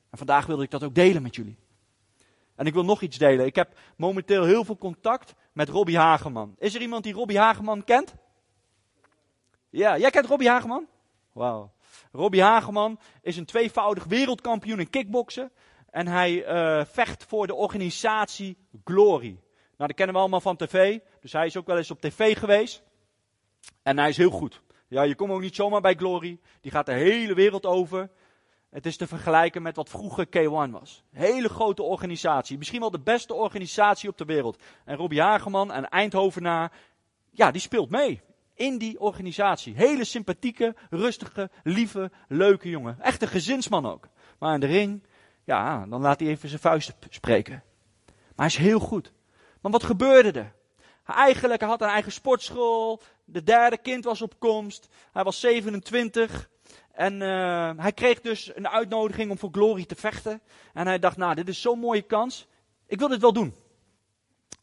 [0.10, 1.58] En vandaag wilde ik dat ook delen met jullie.
[2.56, 3.46] En ik wil nog iets delen.
[3.46, 6.56] Ik heb momenteel heel veel contact met Robbie Hageman.
[6.58, 8.16] Is er iemand die Robbie Hageman kent?
[9.70, 10.88] Ja, jij kent Robbie Hageman?
[11.32, 11.72] Wauw.
[12.12, 15.52] Robbie Hageman is een tweevoudig wereldkampioen in kickboksen.
[15.90, 19.40] En hij uh, vecht voor de organisatie Glory.
[19.82, 21.00] Nou, dat kennen we allemaal van tv.
[21.22, 22.84] Dus hij is ook wel eens op tv geweest.
[23.84, 24.62] En hij is heel goed.
[24.88, 26.40] Ja, je komt ook niet zomaar bij Glory.
[26.62, 28.10] Die gaat de hele wereld over.
[28.70, 31.04] Het is te vergelijken met wat vroeger K1 was.
[31.12, 32.58] Hele grote organisatie.
[32.58, 34.62] Misschien wel de beste organisatie op de wereld.
[34.86, 36.72] En Robbie Hageman, een Eindhovenaar,
[37.30, 38.22] ja, die speelt mee.
[38.54, 39.76] In die organisatie.
[39.76, 43.00] Hele sympathieke, rustige, lieve, leuke jongen.
[43.00, 44.08] Echt een gezinsman ook.
[44.40, 45.04] Maar in de ring,
[45.44, 47.64] ja, dan laat hij even zijn vuisten spreken.
[48.06, 49.12] Maar hij is heel goed.
[49.62, 50.54] Maar wat gebeurde er?
[51.06, 53.02] Eigenlijk had hij een eigen sportschool.
[53.26, 54.88] De derde kind was op komst.
[55.12, 56.50] Hij was 27.
[56.92, 60.42] En uh, hij kreeg dus een uitnodiging om voor Glory te vechten.
[60.74, 62.48] En hij dacht, nou, dit is zo'n mooie kans.
[62.88, 63.56] Ik wil dit wel doen.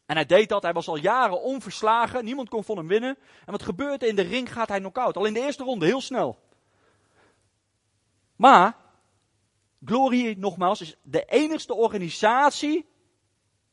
[0.05, 0.63] En hij deed dat.
[0.63, 2.25] Hij was al jaren onverslagen.
[2.25, 3.17] Niemand kon van hem winnen.
[3.45, 4.07] En wat gebeurt er?
[4.07, 5.17] In de ring gaat hij knock-out.
[5.17, 6.39] Al in de eerste ronde, heel snel.
[8.35, 8.75] Maar,
[9.85, 12.89] Glory, nogmaals, is de enigste organisatie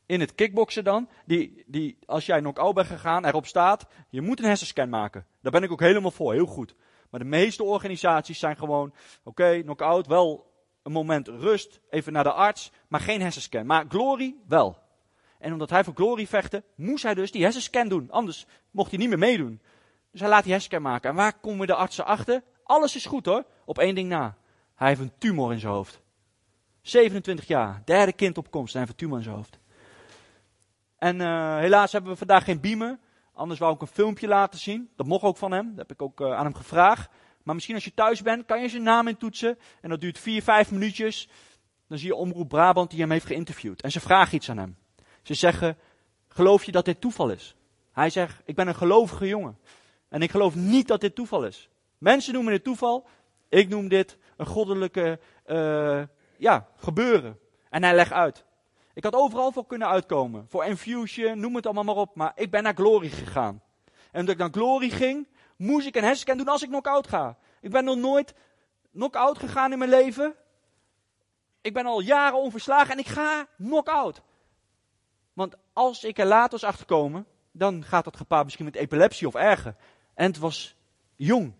[0.07, 4.39] in het kickboksen dan, die, die als jij knock-out bent gegaan, erop staat, je moet
[4.39, 5.25] een hersenscan maken.
[5.41, 6.75] Daar ben ik ook helemaal voor, heel goed.
[7.09, 8.87] Maar de meeste organisaties zijn gewoon,
[9.19, 10.51] oké, okay, knock-out, wel
[10.83, 13.65] een moment rust, even naar de arts, maar geen hersenscan.
[13.65, 14.77] Maar Glory wel.
[15.39, 18.11] En omdat hij voor Glory vechtte, moest hij dus die hersenscan doen.
[18.11, 19.61] Anders mocht hij niet meer meedoen.
[20.11, 21.09] Dus hij laat die hersenscan maken.
[21.09, 22.43] En waar komen de artsen achter?
[22.63, 24.37] Alles is goed hoor, op één ding na.
[24.75, 26.01] Hij heeft een tumor in zijn hoofd.
[26.81, 29.59] 27 jaar, derde kind op komst hij heeft een tumor in zijn hoofd.
[30.97, 32.99] En uh, helaas hebben we vandaag geen beamer.
[33.33, 34.89] Anders wou ik een filmpje laten zien.
[34.95, 35.67] Dat mocht ook van hem.
[35.69, 37.09] Dat heb ik ook uh, aan hem gevraagd.
[37.43, 39.57] Maar misschien als je thuis bent, kan je zijn naam intoetsen.
[39.81, 41.29] En dat duurt vier, vijf minuutjes.
[41.87, 43.81] Dan zie je Omroep Brabant die hem heeft geïnterviewd.
[43.81, 44.77] En ze vragen iets aan hem.
[45.21, 45.77] Ze zeggen,
[46.27, 47.55] geloof je dat dit toeval is?
[47.91, 49.57] Hij zegt, ik ben een gelovige jongen.
[50.09, 51.69] En ik geloof niet dat dit toeval is.
[51.97, 53.07] Mensen noemen dit toeval.
[53.49, 56.03] Ik noem dit een goddelijke uh,
[56.37, 57.39] ja, gebeuren.
[57.69, 58.45] En hij legt uit.
[58.97, 60.45] Ik had overal voor kunnen uitkomen.
[60.49, 62.15] Voor Infusion, noem het allemaal maar op.
[62.15, 63.61] Maar ik ben naar Glory gegaan.
[64.11, 67.37] En omdat ik naar Glory ging, moest ik een hersenscan doen als ik knock-out ga.
[67.61, 68.33] Ik ben nog nooit
[68.91, 70.35] knock-out gegaan in mijn leven.
[71.61, 74.21] Ik ben al jaren onverslagen en ik ga knock-out.
[75.33, 79.35] Want als ik er later was achterkomen, dan gaat dat gepaard misschien met epilepsie of
[79.35, 79.75] erger.
[80.13, 80.75] En het was
[81.15, 81.53] jong.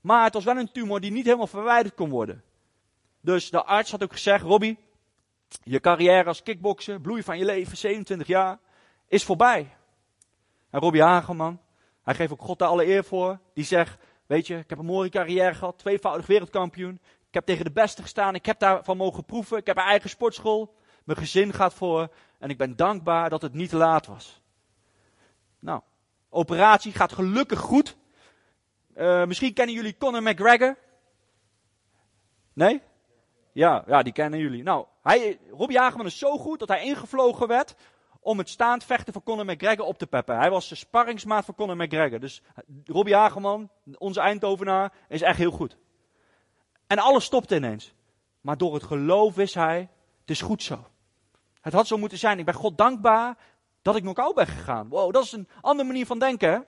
[0.00, 2.44] Maar het was wel een tumor die niet helemaal verwijderd kon worden.
[3.20, 4.78] Dus de arts had ook gezegd, Robbie,
[5.62, 8.58] je carrière als kickbokser, bloei van je leven, 27 jaar,
[9.08, 9.76] is voorbij.
[10.70, 11.60] En Robbie Hageman,
[12.02, 13.38] hij geeft ook God de alle eer voor.
[13.54, 17.00] Die zegt, weet je, ik heb een mooie carrière gehad, tweevoudig wereldkampioen.
[17.28, 19.56] Ik heb tegen de beste gestaan, ik heb daarvan mogen proeven.
[19.56, 20.74] Ik heb een eigen sportschool.
[21.04, 24.42] Mijn gezin gaat voor en ik ben dankbaar dat het niet te laat was.
[25.58, 25.80] Nou,
[26.28, 27.96] operatie gaat gelukkig goed.
[28.96, 30.76] Uh, misschien kennen jullie Conor McGregor.
[32.52, 32.82] Nee?
[33.52, 34.62] Ja, ja, die kennen jullie.
[34.62, 37.74] Nou, hij, Robbie Hageman is zo goed dat hij ingevlogen werd
[38.20, 40.38] om het staand vechten van Conor McGregor op te peppen.
[40.38, 42.20] Hij was de sparringsmaat van Conor McGregor.
[42.20, 42.42] Dus
[42.84, 45.76] Robbie Hageman, onze Eindhovenaar, is echt heel goed.
[46.86, 47.94] En alles stopte ineens.
[48.40, 49.88] Maar door het geloof wist hij,
[50.20, 50.86] het is goed zo.
[51.60, 52.38] Het had zo moeten zijn.
[52.38, 53.36] Ik ben God dankbaar
[53.82, 54.88] dat ik knock-out ben gegaan.
[54.88, 56.66] Wow, dat is een andere manier van denken.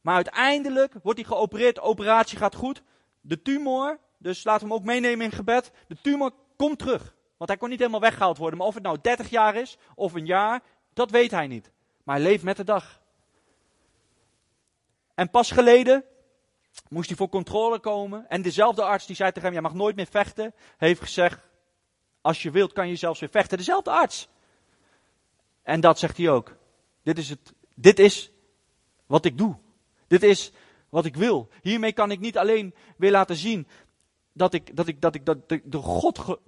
[0.00, 2.82] Maar uiteindelijk wordt hij geopereerd, de operatie gaat goed.
[3.20, 5.72] De tumor, dus laten we hem ook meenemen in gebed.
[5.88, 6.32] De tumor
[6.66, 7.14] komt terug.
[7.36, 8.58] Want hij kon niet helemaal weggehaald worden.
[8.58, 11.70] Maar of het nou 30 jaar is of een jaar, dat weet hij niet.
[12.02, 13.00] Maar hij leeft met de dag.
[15.14, 16.04] En pas geleden
[16.88, 18.28] moest hij voor controle komen.
[18.28, 21.38] En dezelfde arts die zei tegen hem, jij mag nooit meer vechten, heeft gezegd,
[22.20, 23.58] als je wilt kan je zelfs weer vechten.
[23.58, 24.28] Dezelfde arts.
[25.62, 26.56] En dat zegt hij ook.
[27.02, 28.32] Dit is, het, dit is
[29.06, 29.56] wat ik doe.
[30.06, 30.52] Dit is
[30.88, 31.48] wat ik wil.
[31.62, 33.66] Hiermee kan ik niet alleen weer laten zien
[34.32, 36.38] dat ik, dat ik, dat ik, dat ik door God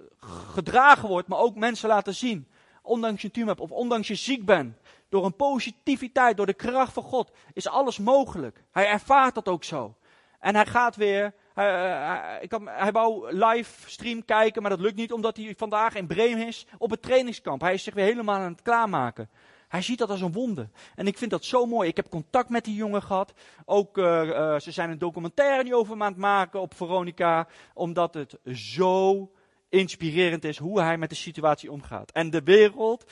[0.53, 2.47] gedragen word, maar ook mensen laten zien.
[2.81, 4.77] Ondanks je tumor of ondanks je ziek bent.
[5.09, 8.63] Door een positiviteit, door de kracht van God, is alles mogelijk.
[8.71, 9.95] Hij ervaart dat ook zo.
[10.39, 14.95] En hij gaat weer hij, hij, ik kan, hij wou livestream kijken, maar dat lukt
[14.95, 17.61] niet omdat hij vandaag in Bremen is op het trainingskamp.
[17.61, 19.29] Hij is zich weer helemaal aan het klaarmaken.
[19.75, 20.69] Hij ziet dat als een wonde.
[20.95, 21.89] En ik vind dat zo mooi.
[21.89, 23.33] Ik heb contact met die jongen gehad.
[23.65, 27.47] Ook, uh, uh, ze zijn een documentaire nu over aan het maken op Veronica.
[27.73, 29.31] Omdat het zo
[29.69, 32.11] inspirerend is hoe hij met de situatie omgaat.
[32.11, 33.05] En de wereld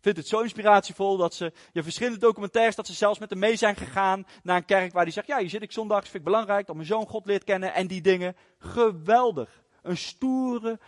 [0.00, 3.56] vindt het zo inspiratievol dat ze, je verschillende documentaires, dat ze zelfs met hem mee
[3.56, 6.24] zijn gegaan naar een kerk waar die zegt, ja, hier zit ik zondags, vind ik
[6.24, 8.36] belangrijk dat mijn zoon God leert kennen en die dingen.
[8.58, 9.62] Geweldig.
[9.82, 10.78] Een stoere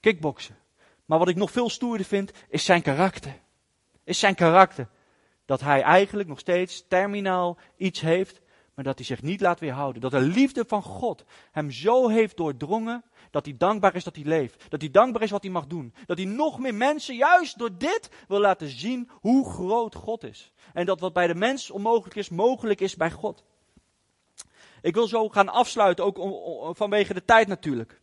[0.00, 0.56] kickboksen.
[1.06, 3.48] Maar wat ik nog veel stoerder vind, is zijn karakter.
[4.10, 4.88] Is zijn karakter.
[5.44, 8.40] Dat hij eigenlijk nog steeds terminaal iets heeft,
[8.74, 10.00] maar dat hij zich niet laat weerhouden.
[10.00, 14.24] Dat de liefde van God hem zo heeft doordrongen dat hij dankbaar is dat hij
[14.24, 14.70] leeft.
[14.70, 15.94] Dat hij dankbaar is wat hij mag doen.
[16.06, 20.52] Dat hij nog meer mensen juist door dit wil laten zien hoe groot God is.
[20.72, 23.44] En dat wat bij de mens onmogelijk is, mogelijk is bij God.
[24.82, 28.00] Ik wil zo gaan afsluiten, ook vanwege de tijd natuurlijk.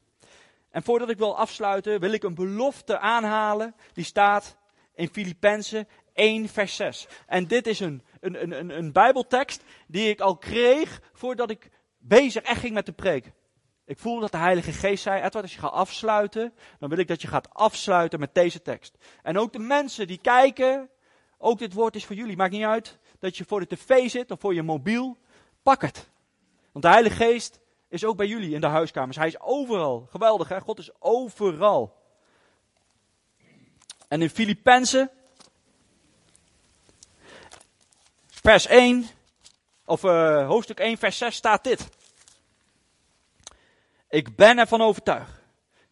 [0.70, 3.76] En voordat ik wil afsluiten, wil ik een belofte aanhalen.
[3.94, 4.57] Die staat
[4.98, 7.08] in Filippenzen 1, vers 6.
[7.26, 12.44] En dit is een, een, een, een Bijbeltekst die ik al kreeg voordat ik bezig
[12.44, 13.32] echt ging met de preek.
[13.86, 17.08] Ik voel dat de Heilige Geest zei, Edward, als je gaat afsluiten, dan wil ik
[17.08, 18.98] dat je gaat afsluiten met deze tekst.
[19.22, 20.90] En ook de mensen die kijken,
[21.38, 22.38] ook dit woord is voor jullie.
[22.38, 25.18] Maakt niet uit dat je voor de tv zit of voor je mobiel.
[25.64, 26.10] Pak het.
[26.72, 29.18] Want de Heilige Geest is ook bij jullie in de huiskamers.
[29.18, 30.08] Hij is overal.
[30.10, 30.62] Geweldig, hè?
[30.62, 31.97] God is overal.
[34.08, 35.12] En in Filippenzen,
[38.28, 39.08] vers 1,
[39.86, 41.90] of uh, hoofdstuk 1, vers 6 staat dit.
[44.10, 45.42] Ik ben ervan overtuigd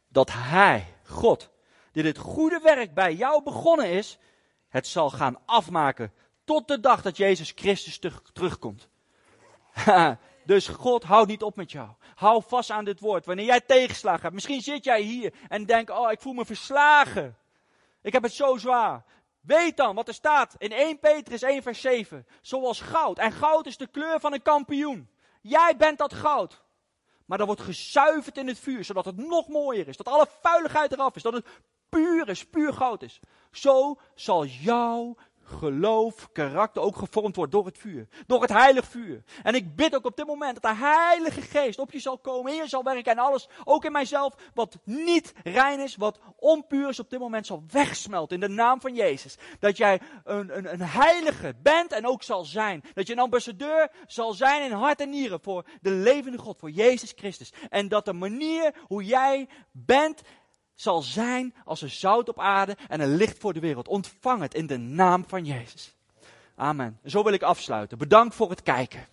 [0.08, 1.50] dat Hij, God,
[1.92, 4.18] die dit goede werk bij jou begonnen is,
[4.70, 8.00] het zal gaan afmaken tot de dag dat Jezus Christus
[8.34, 8.88] terugkomt.
[10.46, 11.90] dus God houdt niet op met jou.
[12.16, 13.26] Hou vast aan dit woord.
[13.26, 17.38] Wanneer jij tegenslagen hebt, misschien zit jij hier en denkt, oh ik voel me verslagen.
[18.06, 19.04] Ik heb het zo zwaar.
[19.42, 22.28] Weet dan wat er staat in 1 Petrus 1 vers 7.
[22.42, 23.18] Zoals goud.
[23.18, 25.10] En goud is de kleur van een kampioen.
[25.42, 26.64] Jij bent dat goud.
[27.26, 29.98] Maar dat wordt gezuiverd in het vuur, zodat het nog mooier is.
[29.98, 31.22] Dat alle vuiligheid eraf is.
[31.22, 31.48] Dat het
[31.90, 33.20] puur is, puur goud is.
[33.52, 35.16] Zo zal jouw
[35.46, 38.08] geloof, karakter ook gevormd wordt door het vuur.
[38.28, 39.24] Door het heilig vuur.
[39.44, 42.52] En ik bid ook op dit moment dat de heilige geest op je zal komen,
[42.52, 46.90] in je zal werken en alles, ook in mijzelf, wat niet rein is, wat onpuur
[46.90, 49.38] is, op dit moment zal wegsmelten in de naam van Jezus.
[49.60, 52.84] Dat jij een, een, een heilige bent en ook zal zijn.
[52.94, 56.70] Dat je een ambassadeur zal zijn in hart en nieren voor de levende God, voor
[56.70, 57.54] Jezus Christus.
[57.70, 60.22] En dat de manier hoe jij bent,
[60.76, 63.88] zal zijn als een zout op aarde en een licht voor de wereld.
[63.88, 65.96] Ontvang het in de naam van Jezus.
[66.56, 67.00] Amen.
[67.04, 67.98] En zo wil ik afsluiten.
[67.98, 69.08] Bedankt voor het kijken.